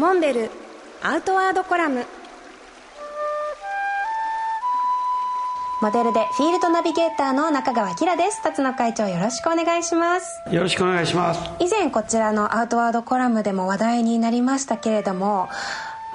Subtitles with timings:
[0.00, 0.50] モンベル
[1.02, 2.06] アウトワードコラム。
[5.82, 8.42] モデルでフィールドナビゲーターの中川きらです。
[8.42, 10.40] 辰野会長よろしくお願いします。
[10.50, 11.42] よろしくお願いします。
[11.58, 15.50] 以前こちらのアウトワードコラムでも話題になりましたけれども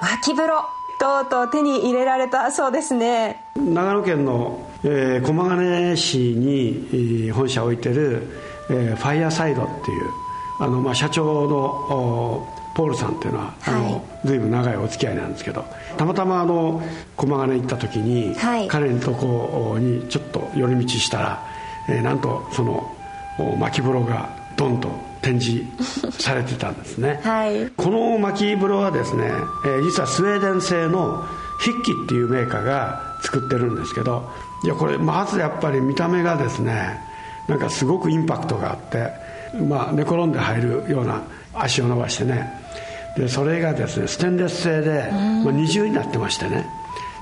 [0.00, 0.64] 巻き風呂
[0.98, 3.44] とうとう手に入れられたそうですね。
[3.54, 8.32] 長野県の、えー、駒ヶ根市に、えー、本社を置いてる、
[8.68, 10.10] えー、ファイアサイドっていう
[10.58, 15.64] あの、まあ、社長のポールさんっていうのは、はい、あの随分長いお付き合いなんですけど
[15.96, 16.82] たまたまあの
[17.16, 21.42] 駒ヶ根行った時に、はい、彼のとこにちょっと寄り道したら、
[21.88, 22.94] えー、なんとその
[23.58, 24.90] 巻き風呂がドンと
[25.22, 25.64] 展示
[26.10, 29.24] されてたんですね、 はい、この巻き風呂はですね、
[29.64, 31.24] えー、実はスウェーデン製の
[31.60, 34.30] ヒッキっていうメーカーが作ってるんですけど
[34.62, 37.00] いやこれまずやっぱり見た目がですね
[37.48, 39.10] なんかすごくインパクトがあって
[39.66, 41.22] まあ寝転んで入るような
[41.62, 42.52] 足を伸ばしてね。
[43.16, 46.66] でそれがですねステンレス製で、まあ、二重になってましてね。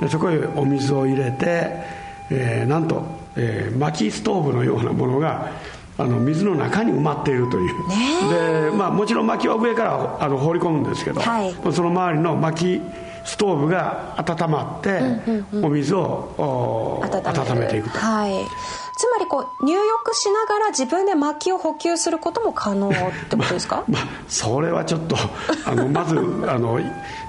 [0.00, 1.70] でそこへお水を入れて、
[2.30, 3.02] えー、なんと、
[3.36, 5.50] えー、薪ストーブのようなものが
[5.96, 12.80] あの水の中に埋まっているという、でまあ、もちろん薪は上からあの放り込むんですけど、はい、その周りの薪
[13.24, 15.00] ストーブが温まって、
[15.60, 18.32] お水を温めていくと、はい、
[19.28, 22.92] こう入浴しながら自分で薪を補給することも可能っ
[23.28, 25.16] てことですか、 まあ、それはちょっと
[25.66, 26.16] あのまず
[26.48, 26.80] あの、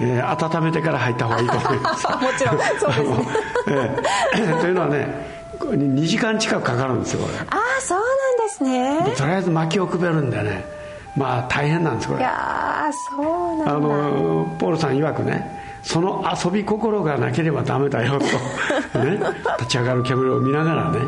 [0.00, 2.06] えー、温めてから入った方がいいと思います。
[2.12, 3.96] もちろんそうですね、
[4.34, 5.26] えー、というのはね
[5.58, 7.38] 2時間近くかかるんですよこれ。
[7.38, 9.14] ああそうなんですね。
[9.16, 10.64] とりあえず薪をくべるんでね
[11.16, 12.20] まあ大変なんですこれ。
[12.20, 13.72] いやそうなんだ。
[13.72, 19.20] あのポールさん曰くねその遊び心がなければダメだよと、 ね、
[19.60, 20.98] 立ち上がる煙を見ながらね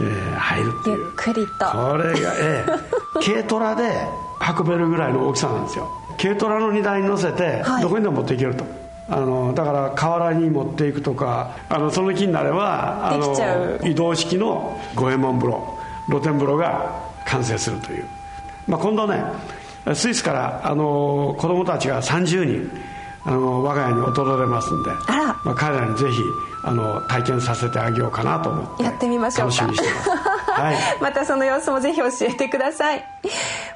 [0.00, 0.98] えー、入るっていう。
[0.98, 1.66] ゆっくりと。
[1.66, 4.06] これがええ 軽トラで
[4.58, 5.90] 運べるぐらいの大きさなんですよ。
[6.20, 8.72] 軽トラの荷台に乗せてどこにでも持っていけると、はい、
[9.10, 18.04] あのだから河原に持っていくとかあのその気になればあの移動式の五右衛門風呂露天風呂が完成するという、
[18.68, 19.22] まあ、今度ね
[19.94, 22.70] スイスからあの子供たちが30人
[23.24, 24.90] あの我が家に訪れますんで
[25.44, 26.20] まあ、彼らにぜひ
[26.64, 28.84] あの体験させてあげようかなと思って。
[28.84, 29.62] やってみましょうか。
[29.62, 30.10] 楽しみにしてます、
[30.50, 33.04] はい、 またその様子もぜひ教えてください。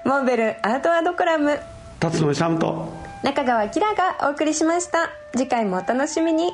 [0.05, 1.59] モンベルアートワードコラム。
[2.01, 2.93] 辰野勇と
[3.23, 5.11] 中川きらがお送りしました。
[5.33, 6.53] 次回もお楽しみに